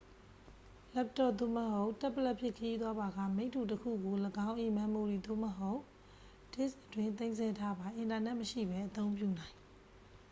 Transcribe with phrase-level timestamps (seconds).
[0.95, 4.15] လပ်တော့ပ် သို့မဟုတ် တက်ဘလက်ဖြင့် ခရီးသွားပါက မိတ္တူတစ်ခုကို
[4.47, 5.79] ၎င်း၏ မမ်မိုရီ သို့မဟုတ်
[6.53, 9.55] ဒစ်စ်အတွင်း သိမ်းဆည်းထားပါ အင်တာနက်မရှိဘဲ အသုံးပြုနိုင်။